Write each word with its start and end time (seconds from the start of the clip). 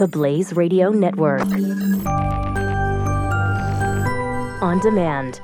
the 0.00 0.08
Blaze 0.08 0.54
Radio 0.54 0.88
Network. 0.88 1.42
On 4.62 4.80
demand. 4.80 5.42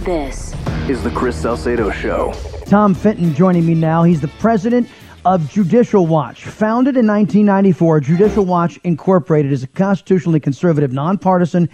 This 0.00 0.54
is 0.88 1.02
the 1.02 1.10
Chris 1.14 1.36
Salcedo 1.36 1.90
Show. 1.90 2.32
Tom 2.64 2.94
Fitton 2.94 3.34
joining 3.34 3.66
me 3.66 3.74
now. 3.74 4.02
He's 4.02 4.22
the 4.22 4.28
president 4.28 4.88
of 5.26 5.46
Judicial 5.50 6.06
Watch. 6.06 6.46
Founded 6.46 6.96
in 6.96 7.06
1994, 7.06 8.00
Judicial 8.00 8.46
Watch 8.46 8.78
Incorporated 8.82 9.52
is 9.52 9.62
a 9.62 9.66
constitutionally 9.66 10.40
conservative, 10.40 10.90
nonpartisan 10.90 11.68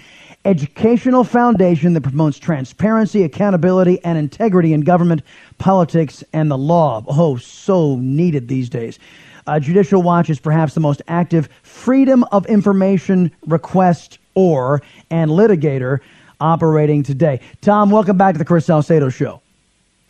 educational 0.44 1.22
foundation 1.22 1.92
that 1.92 2.00
promotes 2.00 2.36
transparency, 2.36 3.22
accountability, 3.22 4.02
and 4.02 4.18
integrity 4.18 4.72
in 4.72 4.80
government, 4.80 5.22
politics, 5.58 6.24
and 6.32 6.50
the 6.50 6.58
law. 6.58 7.04
Oh, 7.06 7.36
so 7.36 7.94
needed 7.96 8.48
these 8.48 8.68
days. 8.68 8.98
Uh, 9.46 9.60
Judicial 9.60 10.02
Watch 10.02 10.28
is 10.28 10.40
perhaps 10.40 10.74
the 10.74 10.80
most 10.80 11.02
active 11.08 11.48
freedom 11.62 12.24
of 12.32 12.46
information 12.46 13.30
request 13.46 14.18
or 14.34 14.82
and 15.10 15.30
litigator 15.30 16.00
operating 16.40 17.02
today. 17.02 17.40
Tom, 17.60 17.90
welcome 17.90 18.18
back 18.18 18.34
to 18.34 18.38
the 18.38 18.44
Chris 18.44 18.66
Salcedo 18.66 19.08
Show. 19.08 19.40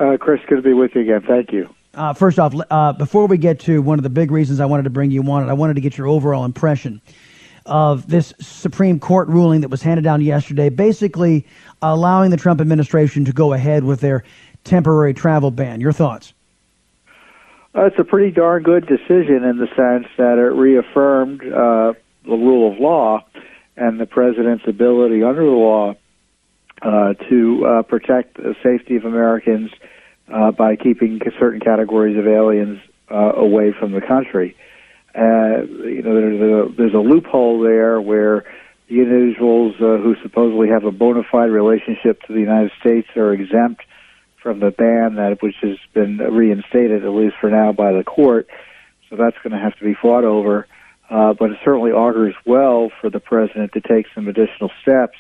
Uh, 0.01 0.17
Chris, 0.19 0.41
good 0.49 0.57
to 0.57 0.63
be 0.63 0.73
with 0.73 0.95
you 0.95 1.03
again. 1.03 1.23
Thank 1.27 1.53
you. 1.53 1.69
Uh, 1.95 2.13
first 2.13 2.39
off, 2.39 2.55
uh, 2.71 2.93
before 2.93 3.27
we 3.27 3.39
get 3.39 3.59
to 3.61 3.81
one 3.81 3.99
of 3.99 4.03
the 4.03 4.11
big 4.11 4.31
reasons 4.31 4.61
I 4.61 4.67
wanted 4.67 4.83
to 4.85 4.91
bring 4.91 5.11
you 5.11 5.23
on, 5.31 5.49
I 5.49 5.55
wanted 5.55 5.75
to 5.75 5.81
get 5.81 5.97
your 5.97 6.07
overall 6.07 6.45
impression 6.45 7.01
of 7.65 8.09
this 8.09 8.33
Supreme 8.39 9.01
Court 9.01 9.29
ruling 9.29 9.61
that 9.63 9.69
was 9.69 9.83
handed 9.83 10.03
down 10.03 10.21
yesterday, 10.21 10.69
basically 10.69 11.47
allowing 11.83 12.31
the 12.31 12.37
Trump 12.37 12.61
administration 12.61 13.25
to 13.25 13.33
go 13.33 13.53
ahead 13.53 13.85
with 13.85 14.01
their 14.01 14.25
temporary 14.65 15.15
travel 15.15 15.51
ban. 15.51 15.81
Your 15.81 15.93
thoughts? 15.93 16.33
Uh, 17.77 17.85
it's 17.87 17.99
a 17.99 18.05
pretty 18.05 18.31
darn 18.31 18.63
good 18.63 18.87
decision 18.87 19.45
in 19.45 19.59
the 19.59 19.67
sense 19.77 20.07
that 20.17 20.39
it 20.39 20.55
reaffirmed 20.57 21.43
uh, 21.43 21.93
the 22.25 22.31
rule 22.31 22.73
of 22.73 22.81
law 22.81 23.23
and 23.77 24.01
the 24.01 24.07
president's 24.07 24.65
ability 24.67 25.23
under 25.23 25.45
the 25.45 25.51
law 25.51 25.95
uh, 26.81 27.13
to 27.29 27.67
uh, 27.67 27.83
protect 27.83 28.39
the 28.39 28.55
safety 28.63 28.97
of 28.97 29.05
Americans 29.05 29.71
uh, 30.33 30.53
by 30.53 30.75
keeping 30.77 31.21
certain 31.39 31.61
categories 31.61 32.17
of 32.17 32.27
aliens 32.27 32.81
uh, 33.11 33.33
away 33.35 33.75
from 33.79 33.93
the 33.93 34.01
country. 34.01 34.57
You 35.15 36.03
know, 36.03 36.15
there's 36.15 36.41
a 36.41 36.73
there's 36.77 36.95
a 36.95 36.99
loophole 36.99 37.61
there 37.61 38.01
where 38.01 38.45
the 38.89 39.01
individuals 39.01 39.75
who 39.79 40.15
supposedly 40.23 40.69
have 40.69 40.85
a 40.85 40.91
bona 40.91 41.23
fide 41.31 41.51
relationship 41.51 42.23
to 42.23 42.33
the 42.33 42.41
United 42.41 42.71
States 42.81 43.09
are 43.17 43.33
exempt 43.33 43.83
from 44.47 44.61
the 44.61 44.71
ban 44.71 45.17
that 45.17 45.43
which 45.43 45.57
has 45.61 45.77
been 45.93 46.19
reinstated 46.19 47.05
at 47.05 47.11
least 47.11 47.35
for 47.41 47.51
now 47.51 47.73
by 47.73 47.93
the 47.93 48.05
court. 48.05 48.47
So 49.11 49.17
that's 49.17 49.37
going 49.43 49.51
to 49.51 49.59
have 49.59 49.77
to 49.79 49.85
be 49.85 49.95
fought 50.01 50.23
over. 50.23 50.69
Uh, 51.11 51.35
but 51.35 51.51
it 51.51 51.59
certainly 51.65 51.91
augurs 51.91 52.35
well 52.45 52.93
for 53.01 53.11
the 53.11 53.19
president 53.19 53.73
to 53.73 53.81
take 53.81 54.07
some 54.15 54.29
additional 54.29 54.71
steps 54.83 55.19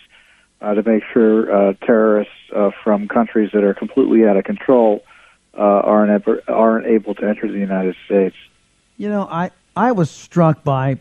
uh, 0.60 0.74
to 0.74 0.82
make 0.84 1.02
sure 1.12 1.50
uh, 1.50 1.72
terrorists 1.84 2.32
uh, 2.54 2.70
from 2.84 3.08
countries 3.08 3.50
that 3.52 3.64
are 3.64 3.74
completely 3.74 4.24
out 4.24 4.36
of 4.36 4.44
control 4.44 5.02
uh, 5.58 5.60
aren't 5.60 6.12
ever, 6.12 6.40
aren't 6.46 6.86
able 6.86 7.16
to 7.16 7.26
enter 7.26 7.50
the 7.50 7.58
United 7.58 7.96
States. 8.04 8.36
You 8.96 9.08
know, 9.08 9.26
I 9.28 9.50
I 9.76 9.90
was 9.90 10.08
struck 10.08 10.62
by 10.62 10.98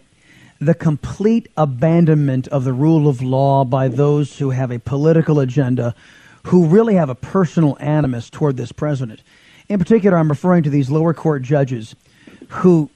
the 0.59 0.73
complete 0.73 1.47
abandonment 1.57 2.47
of 2.47 2.63
the 2.63 2.73
rule 2.73 3.07
of 3.07 3.21
law 3.21 3.65
by 3.65 3.87
those 3.87 4.39
who 4.39 4.49
have 4.49 4.71
a 4.71 4.79
political 4.79 5.39
agenda, 5.39 5.93
who 6.45 6.67
really 6.67 6.93
have 6.93 7.09
a 7.09 7.15
personal 7.15 7.75
animus 7.79 8.29
toward 8.29 8.55
this 8.55 8.71
president. 8.71 9.21
In 9.67 9.79
particular, 9.79 10.15
I'm 10.15 10.29
referring 10.29 10.61
to 10.63 10.69
these 10.69 10.91
lower 10.91 11.13
court 11.13 11.41
judges 11.41 11.95
who 12.49 12.89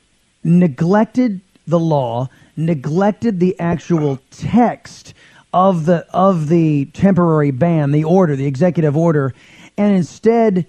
neglected 0.44 1.42
the 1.66 1.80
law, 1.80 2.30
neglected 2.55 3.39
the 3.39 3.59
actual 3.59 4.20
text 4.30 5.16
of 5.52 5.86
the 5.86 6.05
of 6.14 6.47
the 6.47 6.86
temporary 6.94 7.50
ban, 7.50 7.92
the 7.92 8.03
order, 8.03 8.36
the 8.36 8.45
executive 8.45 8.95
order, 8.95 9.33
and 9.77 9.95
instead 9.95 10.67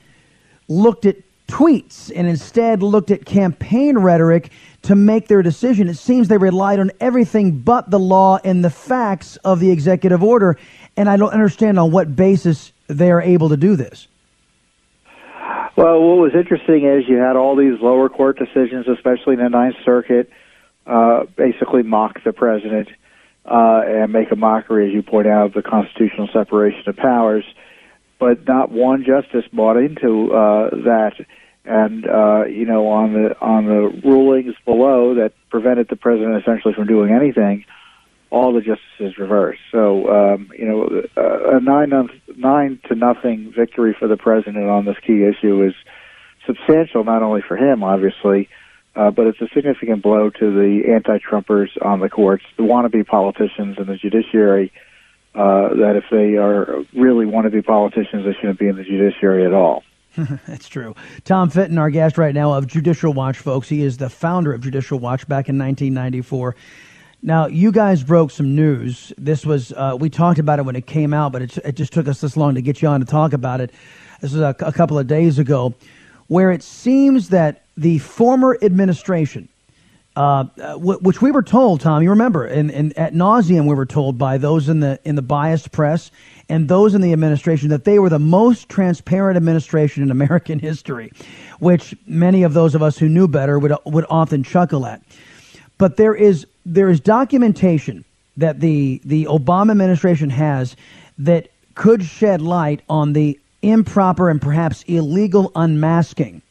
looked 0.67 1.05
at 1.05 1.17
tweets 1.51 2.11
and 2.15 2.27
instead 2.27 2.83
looked 2.83 3.11
at 3.11 3.25
campaign 3.25 3.99
rhetoric 3.99 4.51
to 4.83 4.95
make 4.95 5.29
their 5.29 5.43
decision. 5.43 5.89
It 5.89 5.97
seems 5.97 6.29
they 6.29 6.39
relied 6.39 6.79
on 6.79 6.91
everything 7.01 7.59
but 7.59 7.91
the 7.91 7.99
law 7.99 8.39
and 8.45 8.65
the 8.65 8.71
facts 8.71 9.37
of 9.45 9.61
the 9.61 9.71
executive 9.71 10.23
order, 10.23 10.59
and 10.97 11.09
I 11.09 11.17
don't 11.17 11.33
understand 11.33 11.79
on 11.79 11.91
what 11.91 12.17
basis 12.17 12.73
they 12.89 13.11
are 13.11 13.21
able 13.21 13.51
to 13.51 13.57
do 13.57 13.77
this. 13.77 14.09
Well, 15.77 16.01
what 16.03 16.19
was 16.19 16.33
interesting 16.35 16.85
is 16.85 17.09
you 17.09 17.17
had 17.17 17.37
all 17.37 17.57
these 17.57 17.81
lower 17.81 18.09
court 18.09 18.39
decisions, 18.39 18.87
especially 18.89 19.35
in 19.35 19.41
the 19.41 19.49
Ninth 19.49 19.77
Circuit, 19.85 20.31
uh, 20.87 21.25
basically 21.37 21.83
mock 21.83 22.23
the 22.25 22.33
president 22.33 22.89
uh, 23.45 23.83
and 23.87 24.13
make 24.13 24.31
a 24.31 24.37
mockery, 24.37 24.89
as 24.89 24.93
you 24.93 25.03
point 25.03 25.27
out, 25.27 25.47
of 25.47 25.53
the 25.55 25.63
constitutional 25.63 26.29
separation 26.33 26.83
of 26.87 26.97
powers. 26.97 27.45
But 28.19 28.47
not 28.47 28.71
one 28.71 29.05
justice 29.05 29.45
bought 29.53 29.79
into 29.79 30.33
uh, 30.35 30.71
that, 30.85 31.15
and 31.65 32.07
uh, 32.07 32.45
you 32.45 32.65
know, 32.65 32.89
on 32.89 33.13
the 33.13 33.39
on 33.41 33.67
the 33.67 34.01
rulings 34.09 34.55
below 34.65 35.15
that 35.15 35.33
prevented 35.51 35.89
the 35.89 35.97
president 35.97 36.41
essentially 36.41 36.75
from 36.75 36.87
doing 36.87 37.13
anything, 37.13 37.65
all 38.31 38.53
the 38.53 38.61
justices 38.61 39.19
reversed. 39.19 39.61
So 39.71 40.09
um, 40.09 40.51
you 40.57 40.67
know, 40.67 41.03
a 41.17 41.61
nine 41.61 41.93
nine 42.37 42.81
to 42.89 42.95
nothing 42.95 43.53
victory 43.57 43.95
for 43.99 44.09
the 44.09 44.17
president 44.17 44.65
on 44.65 44.85
this 44.85 44.97
key 45.07 45.23
issue 45.25 45.63
is 45.65 45.75
substantial, 46.47 47.05
not 47.05 47.23
only 47.23 47.43
for 47.47 47.57
him, 47.57 47.85
obviously, 47.85 48.49
uh, 48.97 49.11
but 49.11 49.27
it's 49.27 49.41
a 49.41 49.49
significant 49.55 50.03
blow 50.03 50.31
to 50.31 50.51
the 50.51 50.93
anti-Trumpers 50.93 51.71
on 51.83 52.01
the 52.01 52.09
courts, 52.09 52.45
the 52.57 52.63
wannabe 52.63 53.07
politicians 53.07 53.77
and 53.79 53.87
the 53.87 53.97
judiciary. 53.97 54.73
Uh, 55.33 55.69
that 55.75 55.95
if 55.95 56.03
they 56.11 56.37
are 56.39 56.83
really 56.93 57.25
wannabe 57.25 57.65
politicians, 57.65 58.25
they 58.25 58.35
shouldn't 58.41 58.59
be 58.59 58.67
in 58.67 58.75
the 58.75 58.83
judiciary 58.83 59.47
at 59.47 59.55
all. 59.55 59.85
That's 60.47 60.69
true. 60.69 60.95
Tom 61.25 61.51
Fitton, 61.51 61.79
our 61.79 61.91
guest 61.91 62.19
right 62.19 62.35
now 62.35 62.53
of 62.53 62.67
Judicial 62.67 63.13
Watch, 63.13 63.39
folks. 63.39 63.69
He 63.69 63.83
is 63.83 63.97
the 63.97 64.11
founder 64.11 64.53
of 64.53 64.61
Judicial 64.61 64.99
Watch 64.99 65.29
back 65.29 65.49
in 65.49 65.59
1994. 65.59 66.57
Now, 67.23 67.47
you 67.47 67.71
guys 67.71 68.03
broke 68.03 68.31
some 68.31 68.57
news. 68.57 69.13
This 69.19 69.45
was, 69.45 69.73
uh, 69.73 69.97
we 69.99 70.09
talked 70.09 70.39
about 70.39 70.59
it 70.59 70.65
when 70.65 70.75
it 70.75 70.87
came 70.87 71.13
out, 71.13 71.33
but 71.33 71.43
it, 71.43 71.59
it, 71.59 71.75
just 71.77 71.93
took 71.93 72.09
us 72.09 72.21
this 72.21 72.37
long 72.37 72.55
to 72.55 72.63
get 72.63 72.81
you 72.81 72.89
on 72.89 73.01
to 73.01 73.07
talk 73.07 73.35
about 73.35 73.61
it. 73.61 73.71
This 74.21 74.33
was 74.33 74.41
a, 74.41 74.57
a 74.61 74.73
couple 74.73 74.99
of 74.99 75.07
days 75.07 75.39
ago, 75.39 75.75
where 76.29 76.51
it 76.51 76.63
seems 76.63 77.29
that 77.29 77.63
the 77.77 77.99
former 77.99 78.59
administration, 78.63 79.49
uh, 80.17 80.45
w- 80.57 80.99
which 81.01 81.21
we 81.21 81.31
were 81.31 81.43
told, 81.43 81.83
Tom, 81.83 82.03
you 82.03 82.11
remember, 82.11 82.47
and, 82.47 82.71
and 82.71 82.97
at 82.99 83.13
nauseum 83.13 83.67
we 83.69 83.75
were 83.75 83.87
told 83.87 84.17
by 84.17 84.39
those 84.39 84.69
in 84.69 84.81
the 84.81 84.99
in 85.05 85.15
the 85.15 85.23
biased 85.23 85.73
press 85.73 86.11
and 86.51 86.69
those 86.69 86.95
in 86.95 87.01
the 87.01 87.13
administration 87.13 87.69
that 87.69 87.85
they 87.85 87.99
were 87.99 88.09
the 88.09 88.19
most 88.19 88.69
transparent 88.69 89.37
administration 89.37 90.03
in 90.03 90.11
American 90.11 90.59
history, 90.59 91.13
which 91.61 91.95
many 92.07 92.43
of 92.43 92.53
those 92.53 92.75
of 92.75 92.83
us 92.83 92.99
who 92.99 93.09
knew 93.09 93.29
better 93.29 93.59
would 93.59 93.73
would 93.87 94.05
often 94.11 94.43
chuckle 94.43 94.85
at. 94.85 95.01
But 95.79 95.97
there 95.97 96.15
is 96.15 96.47
there 96.67 96.91
is 96.91 97.01
documentation 97.01 98.05
that 98.37 98.61
the 98.61 99.01
the 99.05 99.25
Obama 99.27 99.71
administration 99.71 100.29
has 100.31 100.77
that 101.19 101.49
could 101.77 102.05
shed 102.05 102.43
light 102.43 102.83
on 102.89 103.13
the 103.13 103.39
improper 103.63 104.29
and 104.29 104.43
perhaps 104.43 104.83
illegal 104.89 105.53
unmasking 105.55 106.43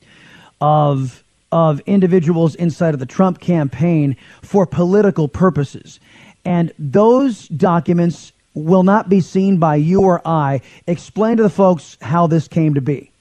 of 0.61 1.23
of 1.51 1.81
individuals 1.81 2.55
inside 2.55 2.93
of 2.93 2.99
the 2.99 3.05
Trump 3.05 3.41
campaign 3.41 4.15
for 4.41 4.65
political 4.65 5.27
purposes. 5.27 5.99
And 6.45 6.71
those 6.79 7.47
documents 7.49 8.31
will 8.63 8.83
not 8.83 9.09
be 9.09 9.21
seen 9.21 9.57
by 9.57 9.75
you 9.75 10.01
or 10.01 10.21
I. 10.25 10.61
Explain 10.87 11.37
to 11.37 11.43
the 11.43 11.49
folks 11.49 11.97
how 12.01 12.27
this 12.27 12.47
came 12.47 12.75
to 12.75 12.81
be. 12.81 13.11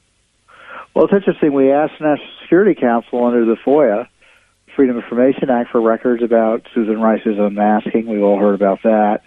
Well, 0.95 1.05
it's 1.05 1.15
interesting. 1.15 1.53
We 1.53 1.71
asked 1.71 2.01
National 2.01 2.29
Security 2.43 2.75
Council 2.81 3.25
under 3.25 3.45
the 3.45 3.57
FOIA, 3.65 4.09
Freedom 4.75 4.97
of 4.97 5.05
Information 5.05 5.51
Act, 5.51 5.71
for 5.71 5.81
records 5.81 6.23
about 6.23 6.67
Susan 6.75 7.01
Rice's 7.01 7.39
unmasking. 7.39 8.07
We've 8.07 8.23
all 8.23 8.39
heard 8.39 8.55
about 8.55 8.83
that. 8.83 9.21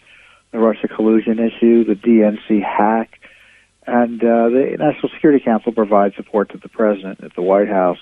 The 0.51 0.59
Russia 0.59 0.87
collusion 0.87 1.39
issue, 1.39 1.85
the 1.85 1.95
DNC 1.95 2.61
hack. 2.61 3.19
And 3.87 4.21
uh, 4.21 4.49
the 4.49 4.75
National 4.77 5.09
Security 5.13 5.43
Council 5.43 5.71
provides 5.71 6.15
support 6.15 6.51
to 6.51 6.57
the 6.57 6.69
president 6.69 7.23
at 7.23 7.35
the 7.35 7.41
White 7.41 7.69
House 7.69 7.99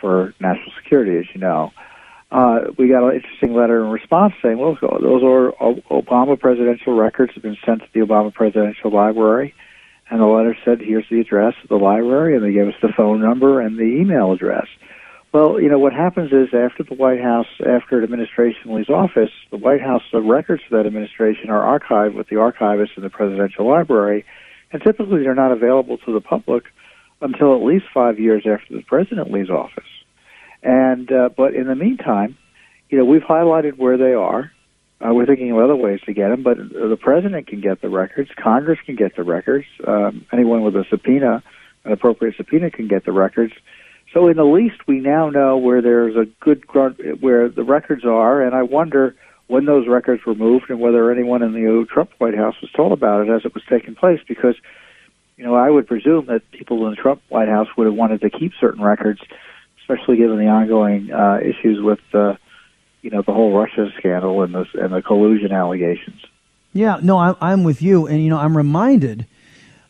for 0.00 0.34
national 0.40 0.72
security, 0.82 1.18
as 1.18 1.26
you 1.34 1.40
know. 1.40 1.72
Uh, 2.30 2.60
we 2.78 2.88
got 2.88 3.08
an 3.08 3.16
interesting 3.16 3.54
letter 3.54 3.84
in 3.84 3.90
response 3.90 4.34
saying, 4.42 4.56
well, 4.56 4.78
those 4.80 5.22
are 5.24 5.52
Obama 5.90 6.38
presidential 6.38 6.94
records 6.94 7.32
have 7.34 7.42
been 7.42 7.56
sent 7.66 7.80
to 7.80 7.88
the 7.92 8.00
Obama 8.00 8.32
Presidential 8.32 8.92
Library. 8.92 9.52
And 10.10 10.20
the 10.20 10.26
letter 10.26 10.56
said, 10.64 10.80
here's 10.80 11.08
the 11.10 11.20
address 11.20 11.54
of 11.62 11.68
the 11.68 11.76
library, 11.76 12.36
and 12.36 12.44
they 12.44 12.52
gave 12.52 12.68
us 12.68 12.74
the 12.82 12.92
phone 12.96 13.20
number 13.20 13.60
and 13.60 13.78
the 13.78 13.84
email 14.00 14.32
address. 14.32 14.66
Well, 15.32 15.60
you 15.60 15.68
know, 15.68 15.78
what 15.78 15.92
happens 15.92 16.32
is 16.32 16.48
after 16.52 16.82
the 16.82 16.96
White 16.96 17.20
House, 17.20 17.46
after 17.60 17.98
an 17.98 18.04
administration 18.04 18.74
leaves 18.74 18.90
office, 18.90 19.30
the 19.52 19.56
White 19.56 19.80
House, 19.80 20.02
the 20.12 20.20
records 20.20 20.62
for 20.68 20.76
that 20.76 20.86
administration 20.86 21.50
are 21.50 21.78
archived 21.78 22.14
with 22.14 22.28
the 22.28 22.36
archivist 22.36 22.92
in 22.96 23.04
the 23.04 23.10
presidential 23.10 23.68
library, 23.68 24.24
and 24.72 24.82
typically 24.82 25.22
they're 25.22 25.34
not 25.34 25.52
available 25.52 25.98
to 25.98 26.12
the 26.12 26.20
public 26.20 26.64
until 27.20 27.54
at 27.54 27.62
least 27.62 27.84
five 27.94 28.18
years 28.18 28.44
after 28.46 28.74
the 28.74 28.82
president 28.82 29.30
leaves 29.30 29.50
office. 29.50 29.89
And 30.62 31.10
uh, 31.10 31.30
but 31.36 31.54
in 31.54 31.66
the 31.66 31.74
meantime, 31.74 32.36
you 32.88 32.98
know, 32.98 33.04
we've 33.04 33.22
highlighted 33.22 33.76
where 33.78 33.96
they 33.96 34.12
are. 34.12 34.50
Uh, 35.00 35.14
we're 35.14 35.24
thinking 35.24 35.50
of 35.50 35.58
other 35.58 35.76
ways 35.76 36.00
to 36.04 36.12
get 36.12 36.28
them, 36.28 36.42
but 36.42 36.58
the 36.58 36.98
president 37.00 37.46
can 37.46 37.62
get 37.62 37.80
the 37.80 37.88
records. 37.88 38.30
Congress 38.36 38.78
can 38.84 38.96
get 38.96 39.16
the 39.16 39.22
records. 39.22 39.64
Um, 39.86 40.26
anyone 40.30 40.62
with 40.62 40.76
a 40.76 40.84
subpoena, 40.90 41.42
an 41.84 41.92
appropriate 41.92 42.36
subpoena, 42.36 42.70
can 42.70 42.86
get 42.86 43.06
the 43.06 43.12
records. 43.12 43.54
So, 44.12 44.28
in 44.28 44.36
the 44.36 44.44
least, 44.44 44.86
we 44.86 45.00
now 45.00 45.30
know 45.30 45.56
where 45.56 45.80
there's 45.80 46.16
a 46.16 46.26
good 46.40 46.66
grunt, 46.66 47.00
where 47.20 47.48
the 47.48 47.62
records 47.62 48.04
are, 48.04 48.42
and 48.42 48.54
I 48.54 48.62
wonder 48.62 49.14
when 49.46 49.64
those 49.64 49.88
records 49.88 50.24
were 50.26 50.34
moved 50.34 50.68
and 50.68 50.80
whether 50.80 51.10
anyone 51.10 51.42
in 51.42 51.52
the 51.52 51.86
Trump 51.92 52.10
White 52.18 52.36
House 52.36 52.54
was 52.60 52.70
told 52.72 52.92
about 52.92 53.26
it 53.26 53.30
as 53.30 53.42
it 53.44 53.54
was 53.54 53.62
taking 53.70 53.94
place. 53.94 54.20
Because, 54.28 54.56
you 55.36 55.44
know, 55.44 55.54
I 55.54 55.70
would 55.70 55.86
presume 55.86 56.26
that 56.26 56.42
people 56.50 56.84
in 56.86 56.90
the 56.90 56.96
Trump 56.96 57.22
White 57.28 57.48
House 57.48 57.68
would 57.76 57.86
have 57.86 57.94
wanted 57.94 58.20
to 58.20 58.30
keep 58.30 58.52
certain 58.60 58.82
records, 58.82 59.20
especially 59.90 60.16
given 60.16 60.38
the 60.38 60.48
ongoing 60.48 61.12
uh, 61.12 61.38
issues 61.42 61.80
with. 61.82 62.00
Uh, 62.12 62.34
you 63.02 63.10
know 63.10 63.22
the 63.22 63.32
whole 63.32 63.56
Russia 63.56 63.90
scandal 63.98 64.42
and 64.42 64.54
the 64.54 64.66
and 64.74 64.92
the 64.92 65.02
collusion 65.02 65.52
allegations. 65.52 66.20
Yeah, 66.72 66.98
no, 67.02 67.18
I'm 67.18 67.36
I'm 67.40 67.64
with 67.64 67.82
you, 67.82 68.06
and 68.06 68.22
you 68.22 68.30
know 68.30 68.38
I'm 68.38 68.56
reminded 68.56 69.26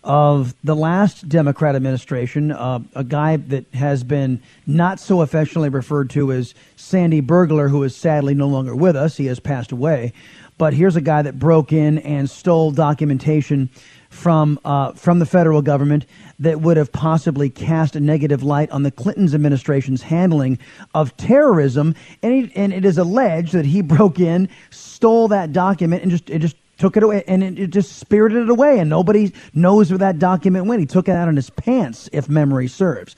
of 0.03 0.55
the 0.65 0.75
last 0.75 1.29
Democrat 1.29 1.77
administration, 1.77 2.53
uh, 2.53 2.81
a 2.95 3.05
guy 3.05 3.37
that 3.37 3.67
has 3.75 4.03
been 4.03 4.43
not 4.67 4.99
so 4.99 5.21
affectionately 5.21 5.69
referred 5.69 6.11
to 6.11 6.33
as 6.33 6.55
Sandy 6.77 7.21
Burglar, 7.21 7.69
who 7.69 7.83
is 7.83 7.95
sadly 7.95 8.35
no 8.35 8.49
longer 8.49 8.75
with 8.75 8.97
us. 8.97 9.17
He 9.17 9.27
has 9.27 9.41
passed 9.41 9.73
away. 9.73 10.13
But 10.59 10.75
here's 10.75 10.97
a 10.97 11.01
guy 11.01 11.23
that 11.23 11.39
broke 11.39 11.73
in 11.73 11.99
and 11.99 12.29
stole 12.29 12.71
documentation 12.71 13.71
from 14.11 14.59
uh, 14.65 14.93
from 14.93 15.21
the 15.21 15.27
federal 15.27 15.63
government 15.63 16.05
that 16.41 16.61
would 16.61 16.77
have 16.77 16.93
possibly 16.93 17.49
cast 17.49 17.97
a 17.97 18.01
negative 18.01 18.43
light 18.43 18.71
on 18.71 18.83
the 18.83 18.91
Clinton's 18.91 19.35
administration's 19.35 20.03
handling 20.03 20.59
of 20.95 21.17
terrorism, 21.17 21.95
and, 22.23 22.33
he, 22.33 22.53
and 22.57 22.73
it 22.73 22.85
is 22.85 22.99
alleged 22.99 23.53
that 23.53 23.65
he 23.65 23.81
broke 23.97 24.19
in, 24.19 24.49
stole 24.71 25.29
that 25.29 25.53
document, 25.53 26.03
and 26.03 26.11
just 26.11 26.29
it 26.29 26.41
just 26.41 26.57
took 26.81 26.97
it 26.97 27.03
away, 27.03 27.23
and 27.29 27.43
it, 27.43 27.59
it 27.59 27.71
just 27.71 27.99
spirited 27.99 28.45
it 28.45 28.51
away, 28.51 28.79
and 28.79 28.91
nobody 28.91 29.33
knows 29.55 29.91
where 29.91 29.99
that 29.99 30.19
document 30.19 30.67
went. 30.67 30.81
He 30.81 30.87
took 30.87 31.09
it 31.09 31.13
out 31.13 31.29
in 31.29 31.37
his 31.37 31.51
pants, 31.51 32.09
if 32.13 32.29
memory 32.29 32.67
serves. 32.67 33.15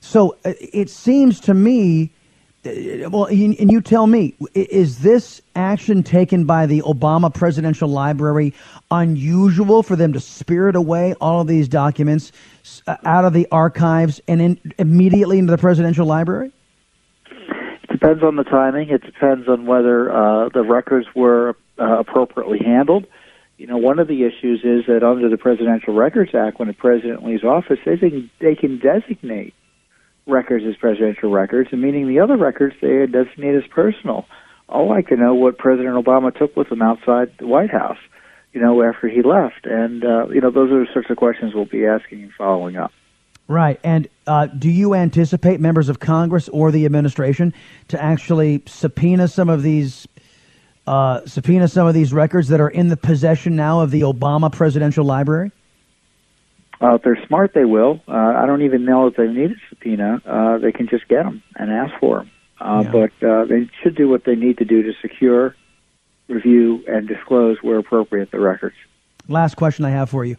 So 0.00 0.36
uh, 0.44 0.54
it 0.58 0.88
seems 0.88 1.40
to 1.40 1.54
me 1.54 2.12
well, 2.64 3.24
and 3.24 3.72
you 3.72 3.80
tell 3.80 4.06
me, 4.06 4.36
is 4.54 5.00
this 5.00 5.42
action 5.56 6.04
taken 6.04 6.44
by 6.44 6.66
the 6.66 6.80
Obama 6.82 7.32
Presidential 7.34 7.88
Library 7.88 8.54
unusual 8.90 9.82
for 9.82 9.96
them 9.96 10.12
to 10.12 10.20
spirit 10.20 10.76
away 10.76 11.14
all 11.20 11.40
of 11.40 11.48
these 11.48 11.68
documents 11.68 12.30
uh, 12.86 12.96
out 13.04 13.24
of 13.24 13.32
the 13.32 13.48
archives 13.50 14.20
and 14.28 14.40
in, 14.40 14.74
immediately 14.78 15.40
into 15.40 15.50
the 15.50 15.58
Presidential 15.58 16.06
Library? 16.06 16.52
It 17.26 17.90
depends 17.90 18.22
on 18.22 18.36
the 18.36 18.44
timing. 18.44 18.90
It 18.90 19.02
depends 19.02 19.48
on 19.48 19.66
whether 19.66 20.12
uh, 20.12 20.48
the 20.50 20.62
records 20.62 21.08
were 21.16 21.56
uh, 21.78 21.98
appropriately 21.98 22.58
handled. 22.58 23.06
You 23.58 23.66
know, 23.66 23.76
one 23.76 23.98
of 23.98 24.08
the 24.08 24.24
issues 24.24 24.60
is 24.64 24.86
that 24.86 25.02
under 25.04 25.28
the 25.28 25.36
Presidential 25.36 25.94
Records 25.94 26.34
Act, 26.34 26.58
when 26.58 26.68
a 26.68 26.72
president 26.72 27.24
leaves 27.24 27.44
office, 27.44 27.78
they 27.84 27.96
can, 27.96 28.30
they 28.40 28.54
can 28.54 28.78
designate 28.78 29.54
records 30.26 30.64
as 30.68 30.76
presidential 30.76 31.30
records, 31.30 31.68
and 31.72 31.80
meaning 31.80 32.08
the 32.08 32.20
other 32.20 32.36
records 32.36 32.74
they 32.80 33.06
designate 33.06 33.54
as 33.54 33.66
personal. 33.70 34.26
All 34.68 34.90
I'd 34.90 34.96
like 34.96 35.08
to 35.08 35.16
know 35.16 35.34
what 35.34 35.58
President 35.58 35.94
Obama 36.02 36.36
took 36.36 36.56
with 36.56 36.70
him 36.70 36.82
outside 36.82 37.32
the 37.38 37.46
White 37.46 37.70
House, 37.70 37.98
you 38.52 38.60
know, 38.60 38.82
after 38.82 39.08
he 39.08 39.22
left. 39.22 39.66
And, 39.66 40.04
uh, 40.04 40.28
you 40.28 40.40
know, 40.40 40.50
those 40.50 40.70
are 40.70 40.80
the 40.80 40.92
sorts 40.92 41.10
of 41.10 41.16
questions 41.16 41.54
we'll 41.54 41.64
be 41.66 41.86
asking 41.86 42.22
and 42.22 42.32
following 42.32 42.76
up. 42.76 42.92
Right. 43.48 43.78
And 43.82 44.08
uh, 44.26 44.46
do 44.46 44.70
you 44.70 44.94
anticipate 44.94 45.60
members 45.60 45.88
of 45.88 45.98
Congress 45.98 46.48
or 46.48 46.70
the 46.70 46.86
administration 46.86 47.52
to 47.88 48.02
actually 48.02 48.62
subpoena 48.66 49.28
some 49.28 49.48
of 49.48 49.62
these 49.62 50.06
uh, 50.86 51.24
subpoena 51.26 51.68
some 51.68 51.86
of 51.86 51.94
these 51.94 52.12
records 52.12 52.48
that 52.48 52.60
are 52.60 52.68
in 52.68 52.88
the 52.88 52.96
possession 52.96 53.56
now 53.56 53.80
of 53.80 53.90
the 53.90 54.02
Obama 54.02 54.50
Presidential 54.52 55.04
Library? 55.04 55.52
Uh, 56.80 56.96
if 56.96 57.02
they're 57.02 57.24
smart, 57.26 57.52
they 57.54 57.64
will. 57.64 58.00
Uh, 58.08 58.12
I 58.12 58.46
don't 58.46 58.62
even 58.62 58.84
know 58.84 59.06
if 59.06 59.14
they 59.14 59.28
need 59.28 59.52
a 59.52 59.54
subpoena. 59.68 60.20
Uh, 60.26 60.58
they 60.58 60.72
can 60.72 60.88
just 60.88 61.06
get 61.06 61.22
them 61.22 61.42
and 61.54 61.70
ask 61.70 61.92
for 62.00 62.18
them. 62.18 62.30
Uh, 62.60 62.82
yeah. 62.84 62.90
But 62.90 63.26
uh, 63.26 63.44
they 63.44 63.70
should 63.82 63.94
do 63.94 64.08
what 64.08 64.24
they 64.24 64.34
need 64.34 64.58
to 64.58 64.64
do 64.64 64.82
to 64.82 64.92
secure, 65.00 65.54
review, 66.28 66.84
and 66.88 67.06
disclose 67.06 67.58
where 67.62 67.78
appropriate 67.78 68.32
the 68.32 68.40
records. 68.40 68.74
Last 69.28 69.54
question 69.54 69.84
I 69.84 69.90
have 69.90 70.10
for 70.10 70.24
you: 70.24 70.36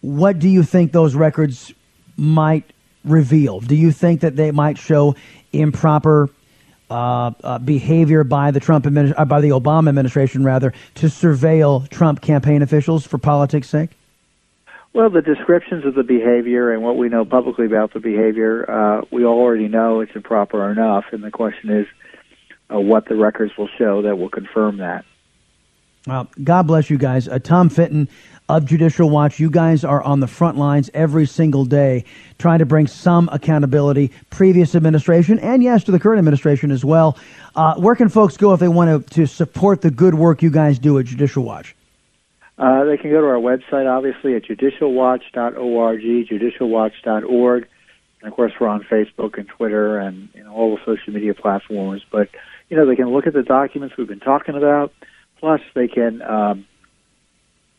What 0.00 0.40
do 0.40 0.48
you 0.48 0.64
think 0.64 0.90
those 0.90 1.14
records 1.14 1.72
might 2.16 2.72
reveal? 3.04 3.60
Do 3.60 3.76
you 3.76 3.92
think 3.92 4.22
that 4.22 4.34
they 4.34 4.50
might 4.50 4.78
show 4.78 5.14
improper 5.52 6.28
uh, 6.90 7.30
uh, 7.42 7.58
behavior 7.58 8.24
by 8.24 8.50
the 8.50 8.60
Trump 8.60 8.84
administ- 8.84 9.14
uh, 9.16 9.24
by 9.24 9.40
the 9.40 9.50
Obama 9.50 9.88
administration, 9.88 10.44
rather, 10.44 10.72
to 10.96 11.06
surveil 11.06 11.88
Trump 11.88 12.20
campaign 12.20 12.62
officials 12.62 13.06
for 13.06 13.18
politics' 13.18 13.68
sake? 13.68 13.90
Well, 14.92 15.10
the 15.10 15.22
descriptions 15.22 15.84
of 15.84 15.94
the 15.94 16.04
behavior 16.04 16.72
and 16.72 16.82
what 16.82 16.96
we 16.96 17.08
know 17.08 17.24
publicly 17.24 17.66
about 17.66 17.92
the 17.92 18.00
behavior, 18.00 18.70
uh, 18.70 19.02
we 19.10 19.24
already 19.24 19.66
know 19.66 20.00
it's 20.00 20.14
improper 20.14 20.70
enough, 20.70 21.06
and 21.10 21.22
the 21.22 21.32
question 21.32 21.70
is 21.70 21.86
uh, 22.72 22.78
what 22.78 23.06
the 23.06 23.16
records 23.16 23.56
will 23.58 23.68
show 23.76 24.02
that 24.02 24.16
will 24.16 24.28
confirm 24.28 24.76
that. 24.76 25.04
God 26.06 26.66
bless 26.66 26.90
you 26.90 26.98
guys. 26.98 27.28
Uh, 27.28 27.38
Tom 27.38 27.70
Fitton 27.70 28.08
of 28.48 28.66
Judicial 28.66 29.08
Watch, 29.08 29.40
you 29.40 29.48
guys 29.48 29.84
are 29.84 30.02
on 30.02 30.20
the 30.20 30.26
front 30.26 30.58
lines 30.58 30.90
every 30.92 31.26
single 31.26 31.64
day 31.64 32.04
trying 32.38 32.58
to 32.58 32.66
bring 32.66 32.86
some 32.86 33.30
accountability, 33.32 34.12
previous 34.28 34.74
administration, 34.74 35.38
and 35.38 35.62
yes, 35.62 35.84
to 35.84 35.92
the 35.92 35.98
current 35.98 36.18
administration 36.18 36.70
as 36.70 36.84
well. 36.84 37.16
Uh, 37.56 37.74
where 37.76 37.94
can 37.94 38.10
folks 38.10 38.36
go 38.36 38.52
if 38.52 38.60
they 38.60 38.68
want 38.68 39.06
to, 39.06 39.14
to 39.14 39.26
support 39.26 39.80
the 39.80 39.90
good 39.90 40.14
work 40.14 40.42
you 40.42 40.50
guys 40.50 40.78
do 40.78 40.98
at 40.98 41.06
Judicial 41.06 41.42
Watch? 41.42 41.74
Uh, 42.58 42.84
they 42.84 42.98
can 42.98 43.10
go 43.10 43.20
to 43.20 43.26
our 43.26 43.40
website, 43.40 43.90
obviously, 43.90 44.36
at 44.36 44.44
judicialwatch.org, 44.44 46.00
judicialwatch.org. 46.00 47.68
And 48.20 48.28
of 48.28 48.36
course, 48.36 48.52
we're 48.60 48.68
on 48.68 48.82
Facebook 48.84 49.38
and 49.38 49.48
Twitter 49.48 49.98
and 49.98 50.28
you 50.34 50.44
know, 50.44 50.52
all 50.52 50.76
the 50.76 50.82
social 50.84 51.14
media 51.14 51.34
platforms. 51.34 52.02
But, 52.10 52.28
you 52.68 52.76
know, 52.76 52.86
they 52.86 52.94
can 52.94 53.08
look 53.08 53.26
at 53.26 53.32
the 53.32 53.42
documents 53.42 53.96
we've 53.96 54.06
been 54.06 54.20
talking 54.20 54.54
about. 54.54 54.92
Plus, 55.44 55.60
they 55.74 55.88
can 55.88 56.22
um, 56.22 56.66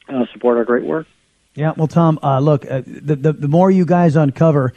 uh, 0.08 0.28
support 0.34 0.56
our 0.58 0.66
great 0.66 0.84
work. 0.84 1.08
Yeah, 1.56 1.74
well, 1.76 1.88
Tom, 1.88 2.20
uh, 2.22 2.40
look, 2.40 2.64
uh, 2.64 2.84
the, 2.86 3.16
the, 3.16 3.34
the 3.34 3.48
more 3.48 3.72
you 3.72 3.86
guys 3.88 4.16
uncover, 4.16 4.72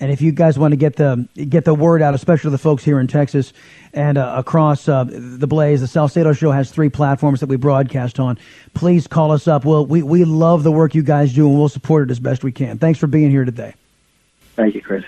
and 0.00 0.10
if 0.10 0.20
you 0.20 0.32
guys 0.32 0.58
want 0.58 0.72
to 0.72 0.76
get 0.76 0.96
the 0.96 1.28
get 1.36 1.64
the 1.64 1.72
word 1.72 2.02
out, 2.02 2.14
especially 2.14 2.50
the 2.50 2.58
folks 2.58 2.82
here 2.82 2.98
in 2.98 3.06
Texas 3.06 3.52
and 3.92 4.18
uh, 4.18 4.34
across 4.36 4.88
uh, 4.88 5.04
the 5.04 5.46
Blaze, 5.46 5.82
the 5.82 5.86
Salcedo 5.86 6.32
Show 6.32 6.50
has 6.50 6.72
three 6.72 6.88
platforms 6.88 7.38
that 7.38 7.46
we 7.46 7.54
broadcast 7.54 8.18
on. 8.18 8.36
Please 8.74 9.06
call 9.06 9.30
us 9.30 9.46
up. 9.46 9.64
Well, 9.64 9.86
we 9.86 10.02
we 10.02 10.24
love 10.24 10.64
the 10.64 10.72
work 10.72 10.96
you 10.96 11.04
guys 11.04 11.32
do, 11.32 11.48
and 11.48 11.56
we'll 11.56 11.68
support 11.68 12.08
it 12.08 12.10
as 12.10 12.18
best 12.18 12.42
we 12.42 12.50
can. 12.50 12.76
Thanks 12.76 12.98
for 12.98 13.06
being 13.06 13.30
here 13.30 13.44
today. 13.44 13.72
Thank 14.56 14.74
you, 14.74 14.82
Chris. 14.82 15.04